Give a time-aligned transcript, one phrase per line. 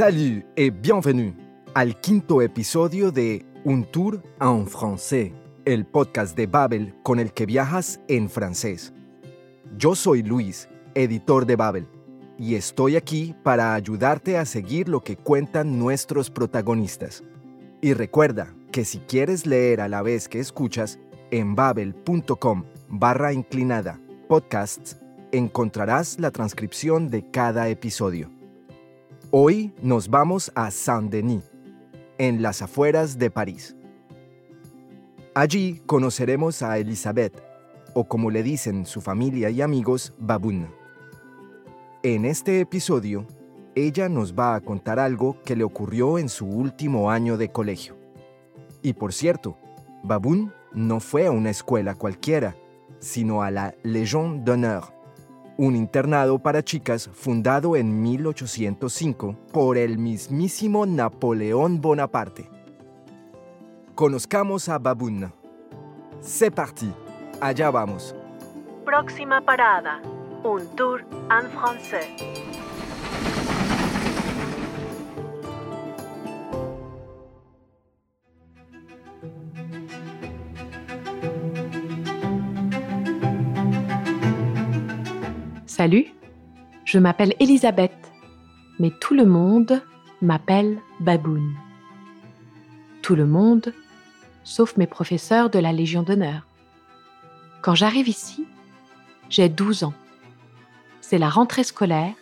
[0.00, 1.34] Salut et bienvenue
[1.74, 5.34] al quinto episodio de Un Tour en Français,
[5.66, 8.94] el podcast de Babel con el que viajas en francés.
[9.76, 11.86] Yo soy Luis, editor de Babel,
[12.38, 17.22] y estoy aquí para ayudarte a seguir lo que cuentan nuestros protagonistas.
[17.82, 20.98] Y recuerda que si quieres leer a la vez que escuchas,
[21.30, 24.96] en babel.com barra inclinada podcasts
[25.30, 28.39] encontrarás la transcripción de cada episodio.
[29.32, 31.44] Hoy nos vamos a Saint-Denis,
[32.18, 33.76] en las afueras de París.
[35.36, 37.40] Allí conoceremos a Elisabeth,
[37.94, 40.74] o como le dicen su familia y amigos, Baboon.
[42.02, 43.24] En este episodio,
[43.76, 47.96] ella nos va a contar algo que le ocurrió en su último año de colegio.
[48.82, 49.56] Y por cierto,
[50.02, 52.56] Baboon no fue a una escuela cualquiera,
[52.98, 54.92] sino a la Légion d'honneur,
[55.60, 62.48] un internado para chicas fundado en 1805 por el mismísimo Napoleón Bonaparte.
[63.94, 65.30] Conozcamos a Baboon.
[66.22, 66.90] C'est parti,
[67.42, 68.14] allá vamos.
[68.86, 70.00] Próxima parada,
[70.44, 72.08] un tour en français.
[85.80, 86.12] Salut,
[86.84, 88.12] je m'appelle Elisabeth,
[88.78, 89.82] mais tout le monde
[90.20, 91.54] m'appelle Baboon.
[93.00, 93.72] Tout le monde,
[94.44, 96.46] sauf mes professeurs de la Légion d'honneur.
[97.62, 98.46] Quand j'arrive ici,
[99.30, 99.94] j'ai 12 ans.
[101.00, 102.12] C'est la rentrée scolaire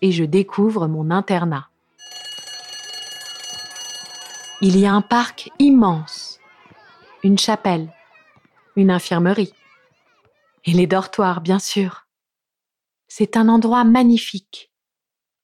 [0.00, 1.68] et je découvre mon internat.
[4.62, 6.40] Il y a un parc immense,
[7.22, 7.92] une chapelle,
[8.74, 9.52] une infirmerie
[10.64, 12.05] et les dortoirs, bien sûr.
[13.18, 14.70] C'est un endroit magnifique,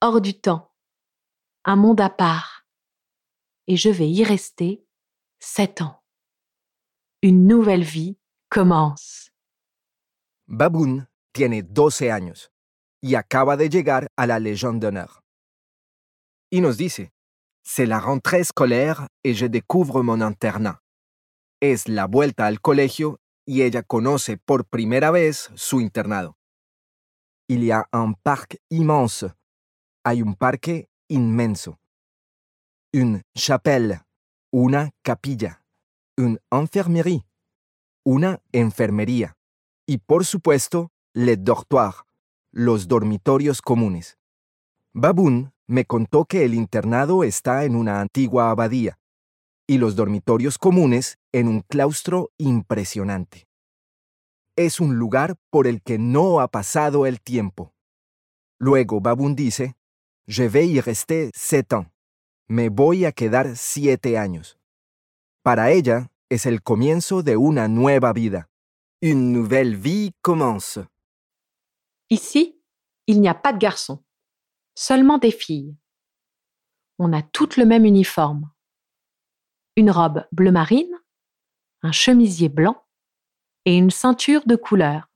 [0.00, 0.74] hors du temps,
[1.64, 2.66] un monde à part.
[3.68, 4.84] Et je vais y rester
[5.38, 6.02] sept ans.
[7.22, 9.30] Une nouvelle vie commence.
[10.48, 12.50] Baboon tiene 12 años
[13.02, 15.22] y acaba de llegar a la Légion d'honneur.
[16.50, 17.12] Y nos dice,
[17.62, 20.80] c'est la rentrée scolaire et je découvre mon internat.
[21.60, 26.39] Es la vuelta al colegio y ella conoce por primera vez su internado.
[27.52, 29.34] Un parc immense.
[30.04, 31.80] Hay un parque inmenso.
[32.92, 34.02] Une chapelle,
[34.52, 35.64] una capilla.
[36.16, 37.26] Une infirmerie,
[38.04, 39.36] una enfermería.
[39.84, 42.04] Y por supuesto, les dortoirs,
[42.52, 44.16] los dormitorios comunes.
[44.92, 49.00] Baboon me contó que el internado está en una antigua abadía
[49.66, 53.49] y los dormitorios comunes en un claustro impresionante.
[54.60, 57.72] Es un lugar por el que no ha pasado el tiempo.
[58.58, 59.74] Luego Baboon dice,
[60.26, 61.88] Je vais y rester sept ans.
[62.46, 64.58] Me voy a quedar siete años.
[65.42, 68.50] Para ella es el comienzo de una nueva vida.
[69.00, 70.78] Une nouvelle vie commence.
[72.10, 72.62] Ici,
[73.06, 74.04] il n'y a pas de garçons,
[74.74, 75.74] seulement des filles.
[76.98, 78.52] On a toutes le même uniforme.
[79.76, 81.00] Une robe bleu marine,
[81.80, 82.84] un chemisier blanc
[83.64, 85.08] et une ceinture de couleur.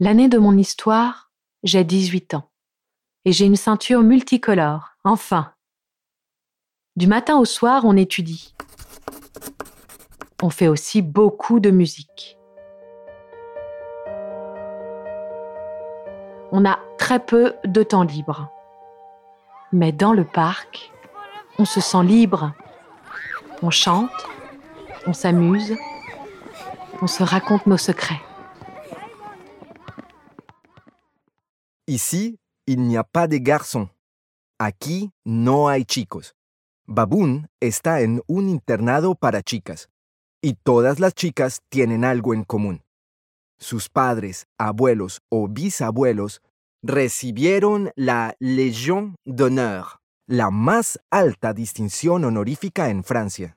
[0.00, 1.30] L'année de mon histoire,
[1.62, 2.50] j'ai 18 ans.
[3.24, 5.52] Et j'ai une ceinture multicolore, enfin.
[6.96, 8.54] Du matin au soir, on étudie.
[10.42, 12.36] On fait aussi beaucoup de musique.
[16.50, 18.50] On a très peu de temps libre.
[19.72, 20.92] Mais dans le parc,
[21.58, 22.52] on se sent libre.
[23.62, 24.26] On chante,
[25.06, 25.76] on s'amuse,
[27.08, 28.20] se raconte nos secrets.
[31.86, 33.88] Ici, il n'y a pas de garçons.
[34.58, 36.34] Aquí no hay chicos.
[36.86, 39.88] Baboon está en un internado para chicas.
[40.40, 42.82] Y todas las chicas tienen algo en común.
[43.58, 46.40] Sus padres, abuelos o bisabuelos
[46.82, 53.56] recibieron la Légion d'honneur, la más alta distinción honorífica en Francia.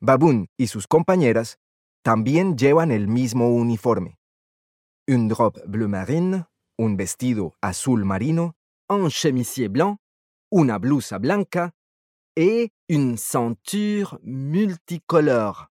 [0.00, 1.59] Baboon y sus compañeras
[2.02, 4.18] también llevan el mismo uniforme.
[5.06, 6.46] Une robe bleu marine,
[6.78, 8.54] un vestido azul marino,
[8.88, 9.98] un chemisier blanc,
[10.50, 11.72] una blusa blanca
[12.36, 15.68] et une ceinture multicolore,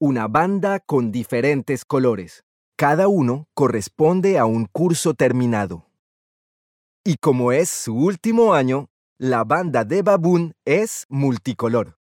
[0.00, 2.44] una banda con diferentes colores.
[2.76, 5.86] Cada uno corresponde a un curso terminado.
[7.04, 8.88] Y como es su último año,
[9.18, 11.97] la banda de Baboon es multicolor.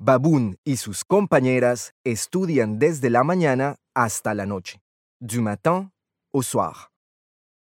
[0.00, 4.80] Baboon y sus compañeras estudian desde la mañana hasta la noche,
[5.18, 5.90] du matin
[6.32, 6.92] au soir.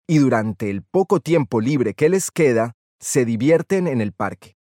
[0.09, 4.57] Y durante el poco tiempo libre que les queda, se divierten en el parque.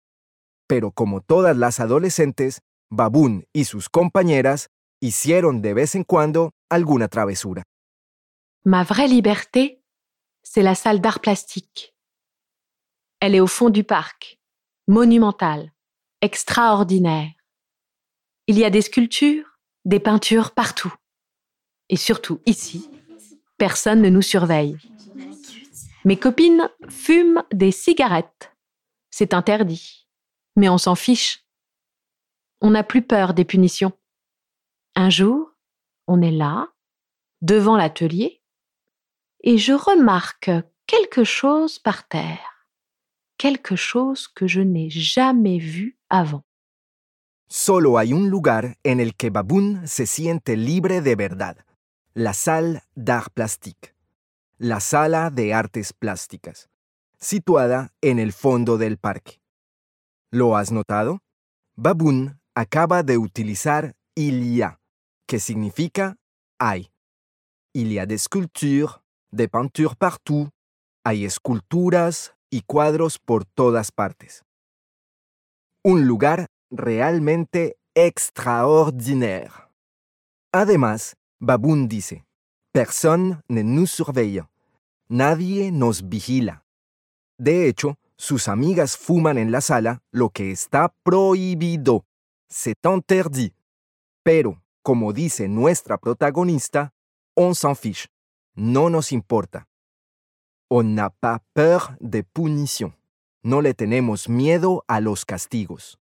[0.67, 7.09] Pero como todas las adolescentes, Baboon y sus compañeras hicieron de vez en cuando alguna
[7.09, 7.65] travesura.
[8.65, 9.83] Ma vraie liberté,
[10.43, 11.95] c'est la salle d'art plastique.
[13.21, 14.39] Elle est au fond du parc,
[14.87, 15.75] monumentale,
[16.23, 17.40] extraordinaire.
[18.51, 20.93] Il y a des sculptures, des peintures partout.
[21.89, 22.91] Et surtout ici,
[23.59, 24.77] personne ne nous surveille.
[26.05, 28.53] Mes copines fument des cigarettes.
[29.09, 30.09] C'est interdit.
[30.57, 31.47] Mais on s'en fiche.
[32.61, 33.93] On n'a plus peur des punitions.
[34.97, 35.53] Un jour,
[36.09, 36.73] on est là,
[37.43, 38.43] devant l'atelier,
[39.45, 40.51] et je remarque
[40.89, 42.67] quelque chose par terre.
[43.39, 46.43] Quelque chose que je n'ai jamais vu avant.
[47.53, 51.67] Solo hay un lugar en el que Baboon se siente libre de verdad,
[52.15, 53.97] la salle d'art plastique,
[54.57, 56.71] la sala de artes plásticas,
[57.19, 59.41] situada en el fondo del parque.
[60.31, 61.25] ¿Lo has notado?
[61.75, 64.79] Baboon acaba de utilizar il y a,
[65.27, 66.19] que significa
[66.57, 66.93] hay.
[67.75, 70.51] Il y a des sculptures, des peintures partout,
[71.03, 74.45] hay esculturas y cuadros por todas partes.
[75.83, 79.69] Un lugar realmente extraordinaire.
[80.53, 82.25] Además, Baboon dice,
[82.73, 84.45] personne ne nous surveille.
[85.09, 86.65] Nadie nos vigila.
[87.39, 92.05] De hecho, sus amigas fuman en la sala, lo que está prohibido.
[92.49, 93.55] C'est interdit.
[94.23, 96.93] Pero, como dice nuestra protagonista,
[97.37, 98.09] on s'en fiche.
[98.55, 99.67] No nos importa.
[100.69, 102.95] On n'a pas peur de punition.
[103.43, 106.00] No le tenemos miedo a los castigos.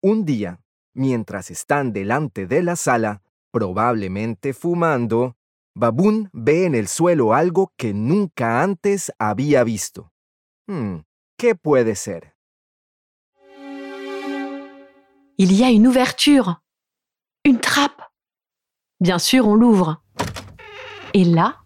[0.00, 0.60] Un día,
[0.94, 5.36] mientras están delante de la sala, probablemente fumando,
[5.74, 10.12] Baboon ve en el suelo algo que nunca antes había visto.
[10.68, 10.98] Hmm,
[11.36, 12.34] ¿Qué puede ser?
[15.36, 16.62] Il y a une ouverture,
[17.44, 18.02] une trappe.
[19.00, 20.02] Bien sûr, on l'ouvre.
[21.14, 21.58] Et là,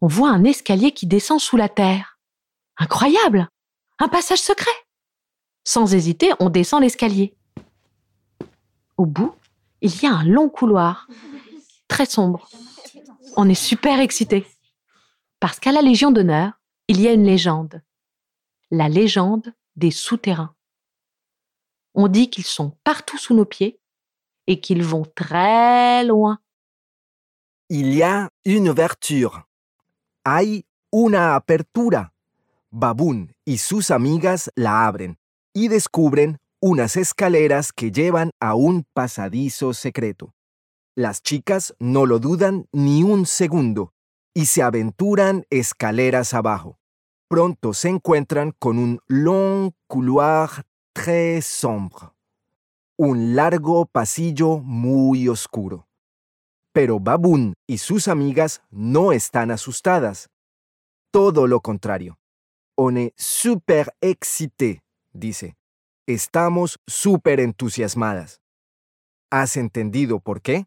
[0.00, 2.18] on voit un escalier qui descend sous la terre.
[2.76, 3.48] Incroyable
[3.98, 4.85] Un passage secret
[5.66, 7.34] Sans hésiter, on descend l'escalier.
[8.96, 9.34] Au bout,
[9.80, 11.08] il y a un long couloir,
[11.88, 12.48] très sombre.
[13.36, 14.46] On est super excité.
[15.40, 16.52] Parce qu'à la Légion d'honneur,
[16.86, 17.82] il y a une légende.
[18.70, 20.54] La légende des souterrains.
[21.94, 23.80] On dit qu'ils sont partout sous nos pieds
[24.46, 26.38] et qu'ils vont très loin.
[27.70, 29.42] Il y a une ouverture.
[30.24, 32.12] Hay una apertura.
[32.70, 35.16] Baboon y sus amigas la abren
[35.56, 40.34] y descubren unas escaleras que llevan a un pasadizo secreto.
[40.94, 43.94] Las chicas no lo dudan ni un segundo
[44.34, 46.78] y se aventuran escaleras abajo.
[47.26, 52.10] Pronto se encuentran con un long couloir très sombre,
[52.98, 55.88] un largo pasillo muy oscuro.
[56.74, 60.28] Pero Baboon y sus amigas no están asustadas.
[61.10, 62.18] Todo lo contrario.
[62.76, 64.82] On est super excité,
[65.18, 65.56] dice.
[66.06, 68.40] Estamos súper entusiasmadas.
[69.30, 70.66] ¿Has entendido por qué?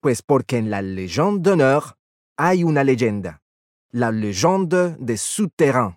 [0.00, 1.96] Pues porque en la Légende d'honneur
[2.36, 3.42] hay una leyenda,
[3.90, 5.96] la légende des souterrains.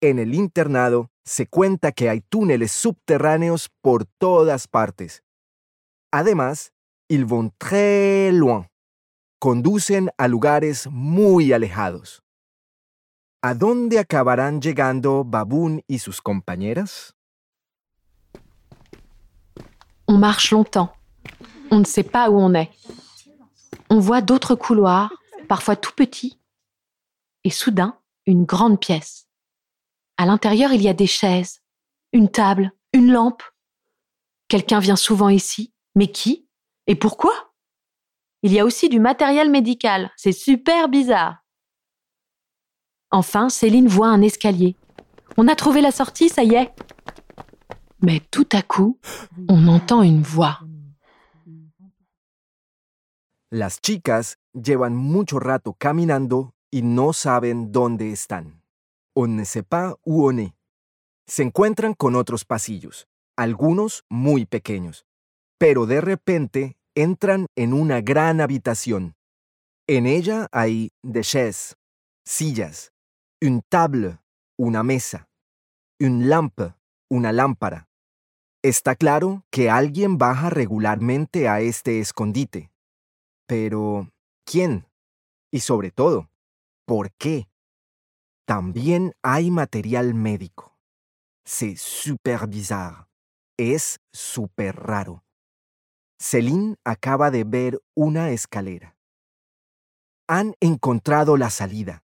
[0.00, 5.22] En el internado se cuenta que hay túneles subterráneos por todas partes.
[6.12, 6.72] Además,
[7.08, 8.68] ils vont très loin.
[9.40, 12.22] Conducen a lugares muy alejados.
[13.46, 17.14] ¿A dónde acabarán llegando Baboon y sus compañeras?
[20.08, 20.92] On marche longtemps.
[21.70, 22.72] On ne sait pas où on est.
[23.88, 25.12] On voit d'autres couloirs,
[25.46, 26.40] parfois tout petits,
[27.44, 29.28] et soudain, une grande pièce.
[30.16, 31.62] À l'intérieur, il y a des chaises,
[32.12, 33.44] une table, une lampe.
[34.48, 36.48] Quelqu'un vient souvent ici, mais qui?
[36.88, 37.52] Et pourquoi?
[38.42, 41.45] Il y a aussi du matériel médical, c'est super bizarre.
[43.10, 44.76] Enfin, Céline voit un escalier.
[45.36, 46.72] On a trouvé la sortie, ça y est.
[48.02, 48.98] Mais tout à coup,
[49.48, 50.60] on entend une voix.
[53.50, 58.60] Las chicas llevan mucho rato caminando y no saben dónde están.
[59.14, 60.52] On ne sait pas où on est.
[61.28, 65.06] Se encuentran con otros pasillos, algunos muy pequeños,
[65.58, 69.14] pero de repente entran en una gran habitación.
[69.86, 71.76] En ella hay chaises,
[72.24, 72.92] sillas,
[73.40, 74.18] une table,
[74.58, 75.28] una mesa,
[76.00, 76.74] une lampe,
[77.10, 77.88] una lámpara.
[78.62, 82.70] Está claro que alguien baja regularmente a este escondite.
[83.46, 84.10] Pero,
[84.44, 84.86] ¿quién?
[85.52, 86.28] Y sobre todo,
[86.84, 87.48] ¿por qué?
[88.46, 90.78] también hay material médico.
[91.44, 92.40] C'est super.
[93.58, 95.24] Es súper raro.
[96.18, 98.96] Céline acaba de ver una escalera.
[100.28, 102.04] Han encontrado la salida.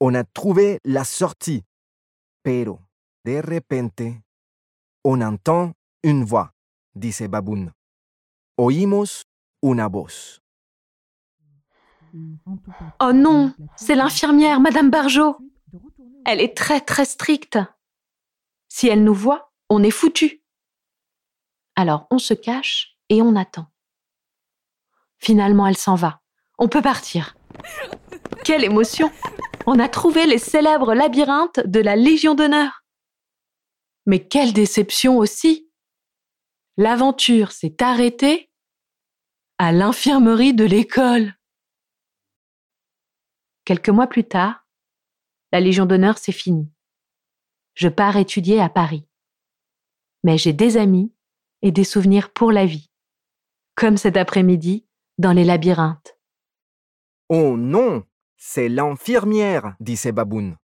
[0.00, 1.64] On a trouvé la sortie.
[2.42, 2.80] Pero,
[3.24, 4.02] de repente,
[5.04, 5.72] on entend
[6.02, 6.52] une voix,
[6.94, 7.72] dice Baboon.
[8.58, 9.24] Oímos
[9.62, 10.40] una voz.
[13.00, 15.36] Oh non, c'est l'infirmière, Madame Barjot.
[16.24, 17.58] Elle est très très stricte.
[18.68, 20.42] Si elle nous voit, on est foutu.
[21.74, 23.66] Alors on se cache et on attend.
[25.18, 26.20] Finalement, elle s'en va.
[26.58, 27.36] On peut partir.
[28.44, 29.10] Quelle émotion
[29.68, 32.84] On a trouvé les célèbres labyrinthes de la Légion d'honneur.
[34.06, 35.68] Mais quelle déception aussi
[36.76, 38.48] L'aventure s'est arrêtée
[39.58, 41.34] à l'infirmerie de l'école.
[43.64, 44.68] Quelques mois plus tard,
[45.50, 46.70] la Légion d'honneur c'est fini.
[47.74, 49.08] Je pars étudier à Paris.
[50.22, 51.12] Mais j'ai des amis
[51.62, 52.90] et des souvenirs pour la vie.
[53.74, 54.86] Comme cet après-midi
[55.18, 56.16] dans les labyrinthes.
[57.28, 58.04] Oh non,
[58.36, 60.56] c'est l'infirmière, dice Baboon.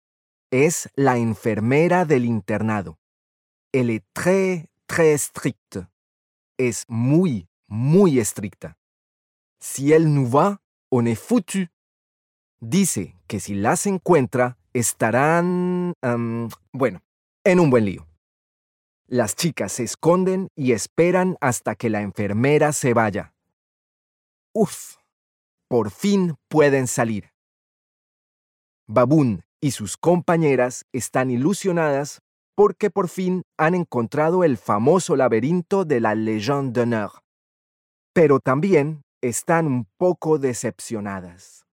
[0.52, 2.98] Es la enfermera del internado.
[3.72, 5.16] Elle est très, très.
[6.58, 8.76] Es muy, muy estricta.
[9.60, 10.60] Si él nous va,
[10.92, 11.70] on est foutu.
[12.60, 17.02] Dice que si las encuentra, estarán, um, bueno,
[17.44, 18.08] en un buen lío.
[19.08, 23.34] Las chicas se esconden y esperan hasta que la enfermera se vaya.
[24.54, 24.98] Uf,
[25.68, 27.31] por fin pueden salir.
[28.94, 32.22] Baboon y sus compañeras están ilusionadas
[32.56, 37.24] porque por fin han encontrado el famoso laberinto de la Légion d'honneur.
[38.14, 41.66] Pero también están un poco decepcionadas.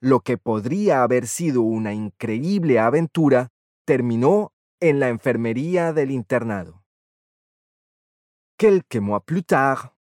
[0.00, 3.50] Lo que podría haber sido una increíble aventura
[3.86, 6.82] terminó en la enfermería del internado.
[8.58, 9.92] Quelques mois plus tard,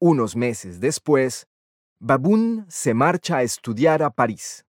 [0.00, 1.46] unos meses después,
[2.00, 4.65] Baboon se marcha a estudiar a París.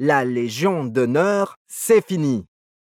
[0.00, 2.46] La Légion d'honneur c'est fini.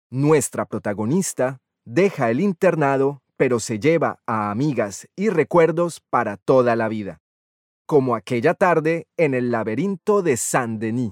[0.10, 6.88] Nuestra protagonista deja el internado, pero se lleva a amigas y recuerdos para toda la
[6.88, 7.20] vida
[7.86, 11.12] como aquella tarde en el laberinto de Saint-Denis.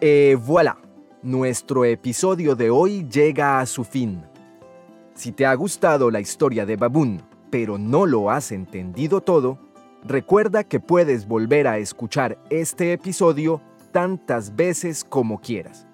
[0.00, 0.76] Et voilà,
[1.22, 4.24] nuestro episodio de hoy llega a su fin.
[5.14, 9.69] Si te ha gustado la historia de Baboon, pero no lo has entendido todo,
[10.04, 13.60] recuerda que puedes volver a escuchar este episodio
[13.92, 15.86] tantas veces como quieras.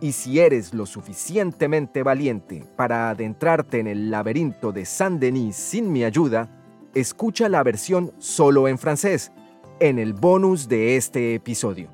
[0.00, 6.04] Y si eres lo suficientemente valiente para adentrarte en el laberinto de Saint-Denis sin mi
[6.04, 6.48] ayuda,
[6.94, 9.30] escucha la versión solo en francés,
[9.78, 11.90] en el bonus de este episodio.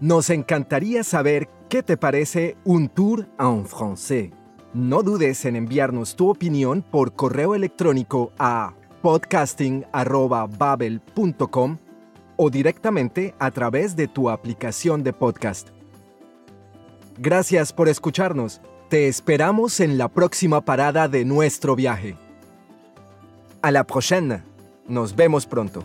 [0.00, 4.32] Nos encantaría saber qué te parece un tour en français.
[4.74, 11.78] No dudes en enviarnos tu opinión por correo electrónico a podcasting.babel.com
[12.36, 15.68] o directamente a través de tu aplicación de podcast.
[17.18, 18.60] Gracias por escucharnos.
[18.88, 22.16] Te esperamos en la próxima parada de nuestro viaje.
[23.60, 24.42] A la prochaine.
[24.86, 25.84] Nos vemos pronto.